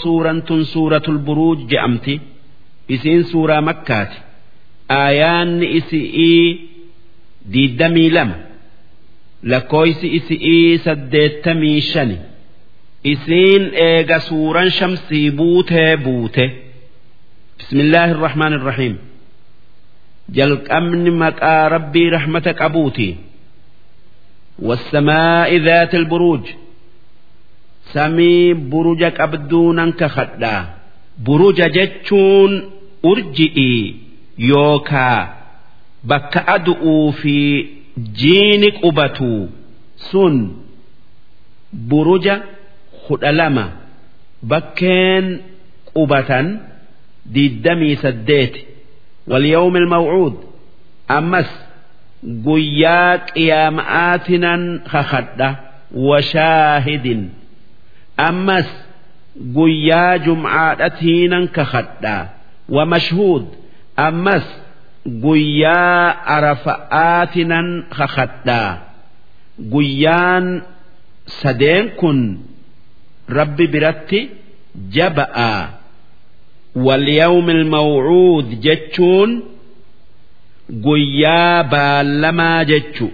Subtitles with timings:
[0.00, 2.14] suuraan tun suuratul buruuj je'amti
[2.94, 4.16] isiin suuraa makkaati
[4.88, 6.70] aayaanni isi'ii
[7.52, 8.36] diiddamii lama
[9.50, 12.18] lakkooysi isi'ii saddeettamii shani
[13.12, 16.44] isiin eega suuraan shamsii buutee buute
[17.58, 18.96] bismillaahi irrahmaan irrahiim
[20.36, 23.10] jalqabni maqaa rabbii rahmata qabuuti
[24.68, 26.44] والسماء ذات البروج
[27.94, 30.62] samii buruja qabduu nan kakadhaa
[31.26, 32.52] buruja jechuun
[33.10, 33.80] urji'ii
[34.50, 35.18] yookaa
[36.10, 37.36] bakka adu'uu fi
[38.20, 39.32] jiini qubatu.
[40.10, 40.36] Sun
[41.88, 42.34] buruja
[43.06, 43.64] kudha lama
[44.50, 45.26] bakkeen
[45.92, 46.46] qubatan
[47.34, 48.60] diiddamii saddeeti
[49.30, 50.34] walyawmi ilmawcuud
[51.18, 51.50] ammas
[52.46, 55.48] guyyaa qiyaama'aatinan kakadha
[56.08, 57.22] washaahidin
[58.28, 58.68] ammas
[59.56, 62.24] guyyaa jumcaadhatiinan kakadhaa
[62.74, 63.44] wa mashhuud.
[64.06, 64.46] Ammas
[65.24, 66.04] guyyaa
[66.36, 67.68] arafa'aatinan
[67.98, 68.70] kakadhaa
[69.72, 70.46] guyyaan
[71.42, 72.18] sadeen kun
[73.38, 74.20] rabbi biratti
[74.96, 75.52] jaba'a.
[76.86, 79.30] Walyawmi ilmawcuud jechuun
[80.86, 83.06] guyyaa baallamaa jechu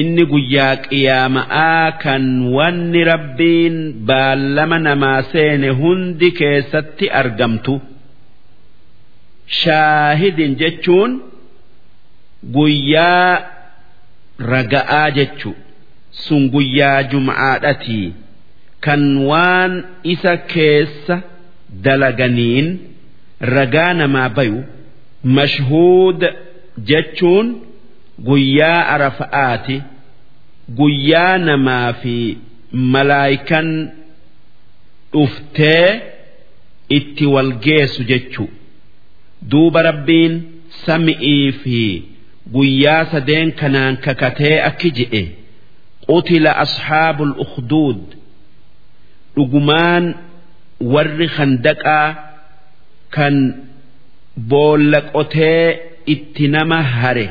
[0.00, 2.24] inni guyyaa qiyaama'aa kan
[2.56, 3.76] wanni rabbiin
[4.08, 7.74] baallama namaa seene hundi keessatti argamtu.
[9.60, 11.12] Shaahidin jechuun
[12.56, 13.40] guyyaa
[14.52, 15.50] raga'aa jechu.
[16.24, 18.08] Sun guyyaa jum'aadhatii
[18.84, 19.72] kan waan
[20.12, 21.16] isa keessa
[21.84, 22.68] dalaganiin
[23.54, 24.60] ragaa namaa bayu.
[25.36, 26.20] Mashhuud
[26.90, 27.46] jechuun
[28.26, 29.76] guyyaa arafa'aati
[30.78, 32.14] guyyaa namaa fi
[32.94, 33.68] malaayikan
[35.12, 35.88] dhuftee
[36.98, 38.48] itti wal geessu jechuu
[39.50, 40.34] duuba rabbiin
[40.86, 41.78] sami'ii fi
[42.56, 45.22] guyyaa sadeen kanaan kakatee akki jedhe
[46.06, 48.00] qutila asxaabul ukhduud
[49.36, 50.04] dhugumaan
[50.94, 52.06] warri khandaqaa
[53.16, 53.36] kan
[54.50, 55.62] boolla qotee
[56.14, 57.26] itti nama hare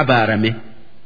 [0.00, 0.52] abaarame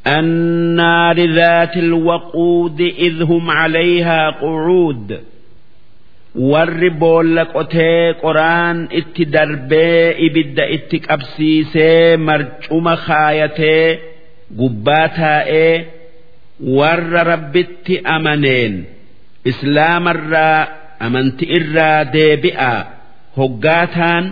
[0.06, 5.20] النار ذات الوقود إذ هم عليها قعود
[6.53, 13.88] warri boolla qotee qoraan itti darbee ibidda itti qabsiisee marcuma kaayatee
[14.60, 15.75] gubbaa taa'ee
[16.78, 18.75] warra rabbitti amaneen
[19.50, 20.60] islaamarraa
[21.06, 22.81] amanti irraa deebi'aa
[23.38, 24.25] hoggaataan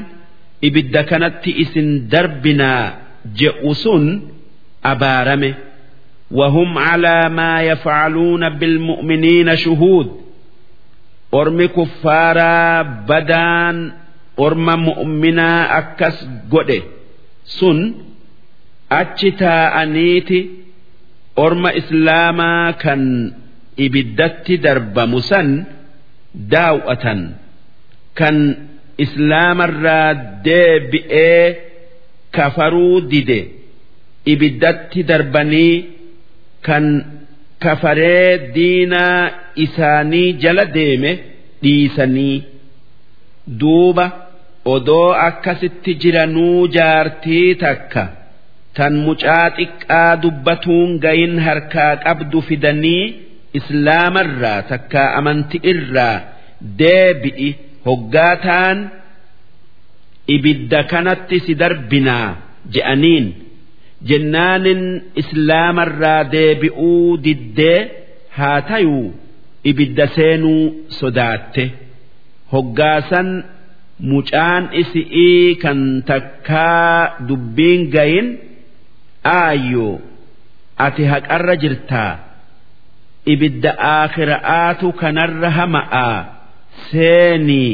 [0.69, 2.85] ibidda kanatti isin darbinaa
[3.41, 4.05] je'u sun
[4.92, 5.50] abaarame
[6.40, 10.08] wahum calaa maa yafcaluuna bilmu'miniina shuhuud
[11.40, 13.78] ormi kuffaaraa badaan
[14.46, 16.18] orma mu'minaa akkas
[16.54, 16.80] godhe
[17.58, 17.80] sun
[19.00, 20.40] achi taa'aniiti
[21.46, 23.02] orma islaamaa kan
[23.86, 25.48] ibiddatti darbamu san
[26.54, 27.22] daaw'atan
[28.20, 28.38] kan
[29.06, 30.10] islaamarraa
[30.48, 31.46] deebi'ee
[32.36, 33.40] kafaruu dide
[34.34, 35.76] ibiddatti darbanii
[36.68, 36.86] kan
[37.64, 39.22] kafaree diinaa
[39.66, 41.12] isaanii jala deeme
[41.64, 42.38] dhiisanii
[43.62, 44.06] duuba
[44.76, 48.04] odoo akkasitti jiranuu jaartii takka
[48.78, 53.06] tan mucaa xiqqaa dubbatuun gayin harkaa qabdu fidanii
[53.60, 56.16] islaamarraa takka amanti irraa
[56.82, 57.50] deebi'i
[57.88, 58.78] hoggaataan
[60.36, 62.28] ibidda kanatti si darbinaa
[62.74, 63.26] je'aniin.
[64.10, 64.84] Jennaanin
[65.22, 67.80] islaamarraa deebi'uu diddee
[68.38, 69.14] haa tayuu
[69.72, 70.64] ibidda seenuu
[71.00, 71.66] sodaatte
[72.54, 73.30] hoggaasan
[74.12, 75.80] mucaan isi'ii kan
[76.12, 78.28] takkaa dubbiin gayin
[79.24, 79.94] aayyoo
[80.86, 82.14] ati haqarra jirtaa
[83.34, 86.18] ibidda aakhira'aatu kanarra hama'aa
[86.92, 87.74] seenii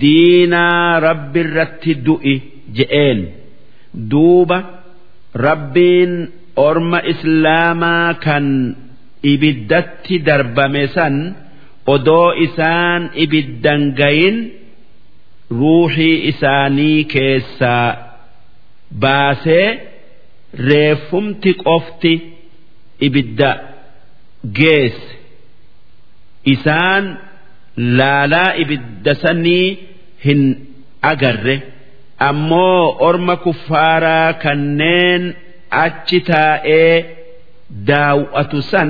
[0.00, 2.34] diinaa rabbirratti du'i
[2.76, 3.20] je'een
[4.10, 4.58] duuba.
[5.34, 6.12] Rabbiin
[6.56, 8.46] orma islaamaa kan
[9.32, 11.16] ibiddatti darbame san
[11.94, 14.38] odoo isaan ibiddan gayin
[15.58, 17.88] ruuxii isaanii keessaa
[19.02, 19.68] baasee
[20.68, 22.12] reeffumti qofti
[23.06, 23.50] ibidda
[24.58, 25.10] geesse
[26.54, 27.04] isaan
[27.98, 29.66] laalaa ibidda sanii
[30.24, 30.42] hin
[31.12, 31.56] agarre.
[32.29, 35.23] ammoo orma kuffaaraa kanneen
[35.83, 36.95] achi taa'ee
[37.91, 38.89] daaw'atu san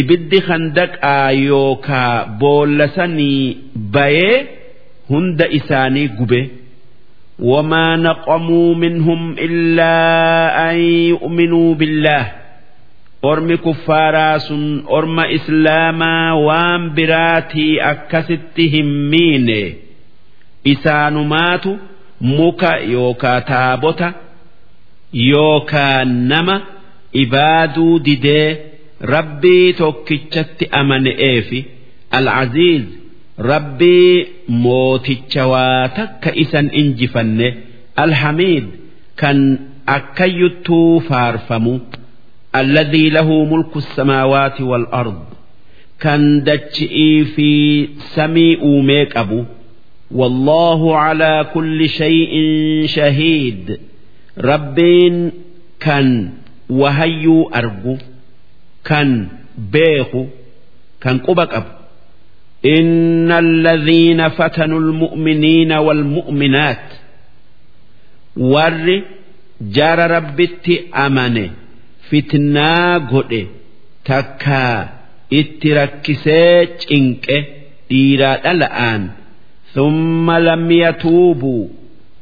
[0.00, 3.56] ibiddi handaqaa yookaa boollasanii
[3.94, 4.36] bayee
[5.10, 6.42] hunda isaanii gube
[7.40, 9.94] وما نقموا منهم إلا
[10.70, 10.76] أن
[11.12, 12.24] يؤمنوا بالله
[13.24, 19.48] أرم كفارا سن أرم إسلاما وام براتي أكستهم مين
[20.66, 21.64] إسانمات
[22.21, 24.13] muka yookaa taabota
[25.13, 26.55] yookaa nama
[27.23, 28.57] ibaaduu didee
[29.13, 31.59] rabbii tokkichatti amane'eefi
[32.19, 32.83] al-aziiz
[33.51, 34.27] rabbii
[34.65, 37.47] mooticha waa takka isan injifanne
[38.03, 38.65] al-hamiid
[39.21, 39.39] kan
[39.95, 41.73] akkayyuttuu faarfamu
[42.61, 45.19] alladhii lahu mulku samaawaati wal-ard
[46.03, 47.49] kan dachi'ii fi
[48.15, 49.39] samii uumee qabu.
[50.10, 52.32] والله على كل شيء
[52.86, 53.78] شهيد
[54.38, 55.32] ربين
[55.80, 56.30] كان
[56.70, 57.96] وهيو أرجو
[58.84, 59.28] كان
[59.72, 60.26] بيخو
[61.00, 61.66] كان قبك أبو
[62.66, 66.86] إن الذين فتنوا المؤمنين والمؤمنات
[68.36, 69.02] ور
[69.60, 71.50] جار ربت أمن
[72.10, 73.46] فتنا قد
[74.04, 74.88] تكا
[75.32, 77.46] اتركسيج إنك
[77.92, 79.10] إيراد الآن
[79.74, 81.66] ثم لم يتوبوا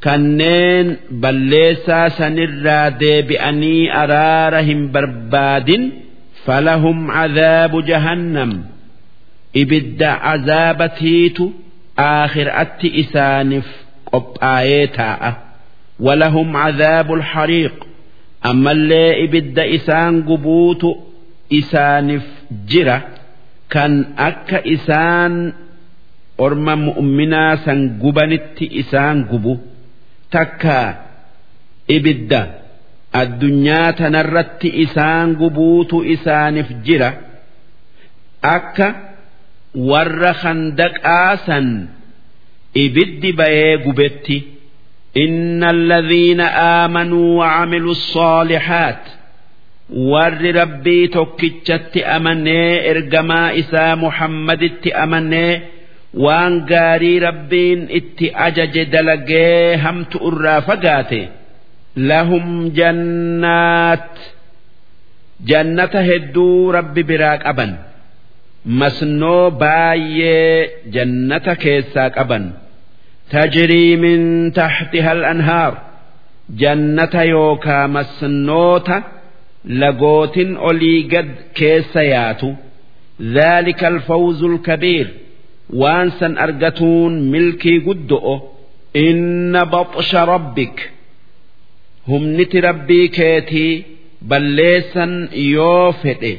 [0.04, 0.86] kanneen
[1.22, 5.84] balleessaa sanirraa deebi'anii araara hin barbaadin
[6.46, 8.52] falahum cadaabu jahannam
[9.62, 11.44] ibidda azaabatiitu
[12.08, 13.68] aakhiraatti isaaniif
[14.12, 15.30] qophaa'ee taa'a
[16.06, 17.76] walahum cadaabu alxariiq
[18.50, 20.90] ammallee ibidda isaan gubuutu
[21.60, 22.26] isaaniif
[22.70, 22.98] jira
[23.74, 23.92] kan
[24.28, 25.34] akka isaan
[26.46, 29.52] orma mu'minaa san gubanitti isaan gubu
[30.34, 30.78] takka
[31.96, 32.40] ibidda
[33.22, 37.10] addunyaa tanarratti isaan gubuutu isaaniif jira
[38.56, 38.86] akka
[39.90, 41.68] warra handaqaasan
[42.84, 44.38] ibiddi bayee gubetti
[45.24, 46.40] إن الذين
[46.80, 49.02] آمنوا وعملوا الصالحات
[50.12, 55.52] warri rabbii tokkichatti amanee ergamaa isaa muhammaditti amanee
[56.24, 61.20] waan gaarii rabbiin itti ajaje dalagee hamtu irraa fagaate
[62.10, 62.46] lahum
[62.78, 64.10] jannaat
[65.50, 67.72] jannata hedduu rabbi biraa qaban
[68.80, 70.58] masnoo baay'ee
[70.94, 72.44] jannata keessaa qaban
[73.32, 74.22] tajrii min
[74.58, 75.74] taxtiha al-anhaar
[76.62, 78.96] jannata yookaa masnoota
[79.82, 82.50] lagootin olii gad keessa yaatu
[83.38, 85.06] ذلك الفوز الكبير
[85.81, 88.35] waan san argatuun milkii guddo'o
[88.93, 90.75] inna baxsha rabbik
[92.07, 93.85] humniti rabbii keetii
[94.29, 95.13] balleessan
[95.53, 96.33] yoo fedhe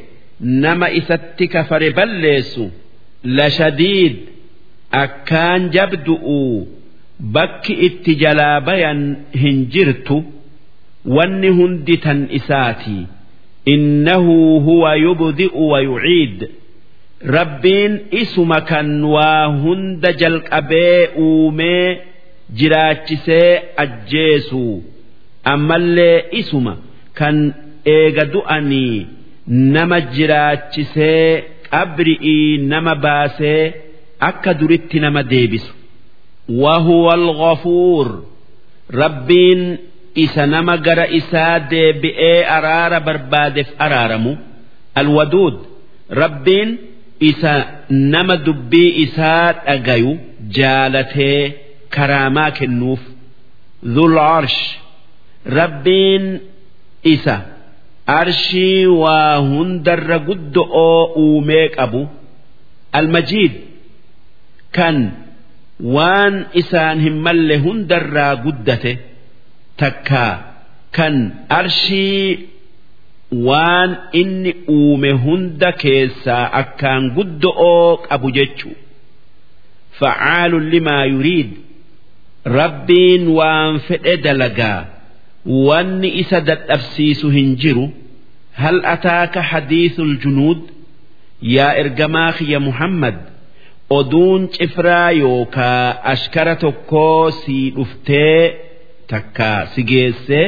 [0.65, 2.65] nama isatti kafare balleessu
[3.39, 4.17] lashadiid
[5.03, 6.41] akkaan jabdu'u
[7.37, 9.01] bakki itti jalaa bayan
[9.43, 10.17] hin jirtu
[11.17, 13.03] wanni hundi tan isaatii.
[13.75, 16.39] Innahu huwa yubdi'u wa yuciid.
[17.25, 22.01] Rabbiin isuma kan waa hunda jalqabee uumee
[22.59, 24.83] jiraachisee ajjeesu.
[25.45, 26.77] Ammallee isuma
[27.19, 27.37] kan
[27.85, 29.07] eega du'anii
[29.47, 33.65] nama jiraachisee qabri'ii nama baasee
[34.29, 35.73] akka duritti nama deebisu.
[36.63, 38.07] Wahuwa alghafuur
[39.03, 39.79] rabbiin
[40.15, 44.33] isa nama gara isaa deebi'ee araara barbaadeef araaramu.
[44.95, 45.57] Alwaduud.
[46.23, 46.79] Rabbiin
[47.29, 47.53] isa
[47.91, 50.13] nama dubbii isaa dhagayu
[50.57, 51.41] jaalatee
[51.95, 53.01] karaamaa kennuuf.
[53.95, 54.61] Dhul arsh.
[55.59, 56.25] Rabbiin
[57.15, 57.37] isa.
[58.21, 62.03] Arshii waa hundarra guddo'oo uumee qabu.
[62.99, 63.53] Almajiid.
[64.77, 64.97] Kan
[65.97, 68.93] waan isaan hin malle hundarraa guddate.
[69.81, 70.33] Takkaa
[70.97, 71.15] kan
[71.59, 72.49] arshii
[73.49, 78.75] waan inni uume hunda keessaa akkaan guddo'oo qabu jechuu
[80.01, 81.51] facaalun limaa yuriid.
[82.59, 84.81] Rabbiin waan fedhe dalagaa.
[85.67, 87.87] Wanni isa dadhabsiisu hin jiru.
[88.63, 90.61] Hal ataaka hadiisul junuud?
[91.57, 93.17] Yaa ergamaa kiyya muhammad
[93.99, 98.43] oduun cifraa yookaa ashkara tokkoo sii dhuftee
[99.13, 100.47] takkaa si geessee?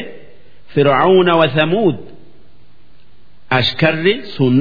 [0.74, 1.96] Fir'auna wa thamuud
[3.58, 4.56] ashkarri sun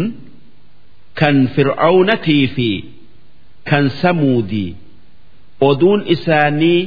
[1.20, 2.70] kan fir'aunatii fi
[3.70, 4.70] kan samuudii
[5.70, 6.82] oduun isaanii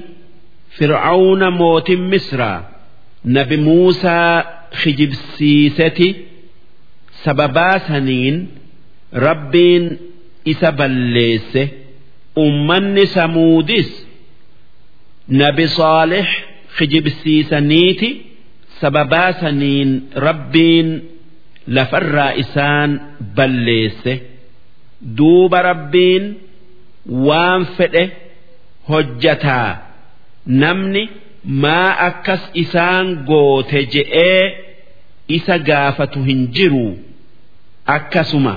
[0.77, 2.61] fir'auna mootin misraa
[3.37, 4.33] nabi muusaa
[4.83, 6.09] kijibsiiseti
[7.25, 8.37] sababaa saniin
[9.27, 9.85] rabbiin
[10.53, 11.63] isa balleesse.
[12.45, 13.91] Ummanni samuudis
[15.41, 16.27] nabi saalix
[16.79, 18.09] kijibsiisaniiti
[18.81, 19.91] sababaa saniin
[20.27, 20.89] rabbiin
[21.67, 22.91] lafarraa isaan
[23.37, 24.15] balleesse
[25.17, 26.25] duuba rabbiin
[27.27, 28.05] waan fedhe
[28.89, 29.71] hojjataa.
[30.47, 31.03] Namni
[31.45, 33.81] maa akkas isaan goote?
[33.95, 34.43] je'ee
[35.37, 36.89] isa gaafatu hin jiru.
[37.97, 38.55] Akkasuma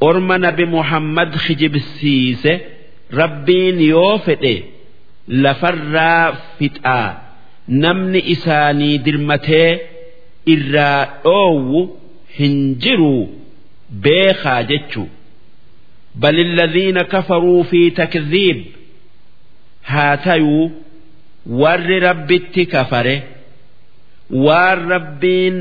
[0.00, 2.52] orma nabi muhammad kijibsiise
[3.20, 4.54] rabbiin yoo fedhe
[5.28, 7.08] lafarraa fixaa.
[7.68, 9.70] Namni isaanii dirmatee
[10.54, 11.80] irraa dhoowwu
[12.37, 13.13] hin jiru
[14.03, 15.03] beekaa jechu
[16.15, 18.65] بل الذين كفروا في تكذيب
[19.85, 20.71] هاتيو
[21.49, 23.21] ور ربت كفره
[24.45, 25.55] waan rabbiin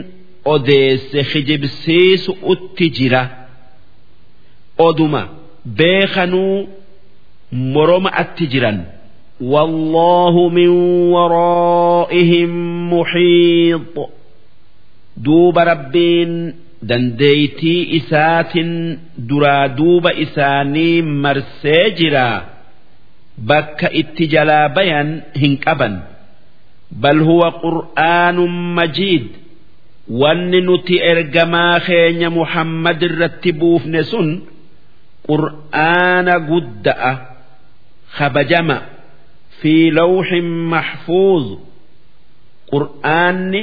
[0.44, 3.22] odeesse kijibsiisu utti jira
[4.86, 5.22] oduma
[5.78, 6.68] beekanuu
[7.74, 8.78] moroma atti jiran
[9.40, 10.68] والله من
[11.14, 12.50] ورائهم
[12.94, 13.96] محيط
[15.25, 16.33] duuba rabbiin
[16.89, 18.71] dandeeytii isaatiin
[19.29, 22.39] duraa duuba isaanii marsee jiraa
[23.49, 25.09] bakka itti jalaa bayan
[25.41, 25.95] hin qaban.
[27.01, 29.27] Bal huwa qur'aanun majiid.
[30.21, 34.29] Wanni nuti ergamaa keenya muhammad irratti buufne sun
[35.27, 37.11] qur'aana gudda'a
[38.17, 38.77] kabajama
[39.59, 41.45] fi lawxin maxfuuz
[42.71, 43.61] qur'aanni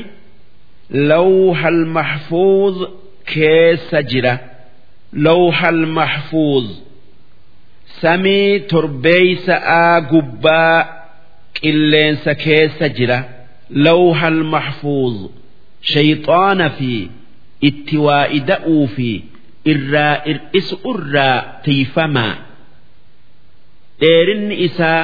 [1.10, 2.76] lawhal maxfuuz
[3.32, 4.34] keessa jira
[5.26, 6.66] lawhal maxfuuz
[8.00, 10.78] samii torbeeysa'aa gubbaa
[11.60, 13.18] qilleensa keessa jira
[13.86, 15.16] lawhal maxfuuz
[15.92, 16.92] shayxaana fi
[17.68, 19.10] itti waa ida'uu fi
[19.72, 22.34] irraa ir'isu irraa tiifamaa
[24.00, 25.02] dheerinni isaa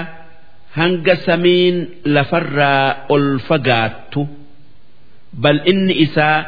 [0.78, 1.76] hanga samiin
[2.14, 4.20] lafarraa ol fagaattu
[5.42, 6.38] bal'inni isaa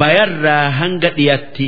[0.00, 1.66] bayarraa hanga dhiyatti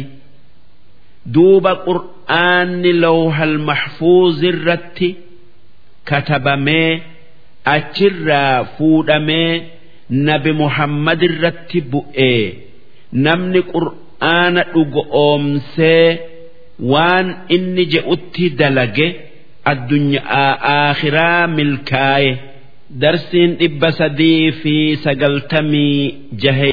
[1.35, 5.09] duuba qur'aanni lawhal maxfuuz irratti
[6.11, 6.93] katabamee
[7.77, 9.53] achirraa fuudhamee
[10.29, 12.43] nabi muhammad irratti bu'ee
[13.27, 16.07] namni qur'aana dhugo oomsee
[16.93, 17.27] waan
[17.57, 19.09] inni je'utti dalage
[19.73, 22.33] addunyaa aakhiraa milkaaye
[23.01, 26.71] darsiin dhibba sadii fi sagaltamii jahe